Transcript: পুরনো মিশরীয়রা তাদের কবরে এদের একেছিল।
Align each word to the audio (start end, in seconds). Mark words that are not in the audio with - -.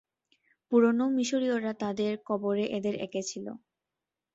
পুরনো 0.71 1.05
মিশরীয়রা 1.15 1.73
তাদের 1.83 2.11
কবরে 2.27 2.65
এদের 2.77 2.95
একেছিল। 3.05 3.45